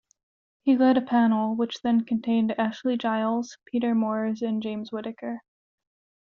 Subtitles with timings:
[0.63, 5.43] He led a panel, which then contained Ashley Giles, Peter Moores and James Whitaker.